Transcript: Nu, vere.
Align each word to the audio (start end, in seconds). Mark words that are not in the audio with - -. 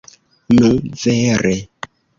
Nu, 0.61 0.71
vere. 1.05 1.57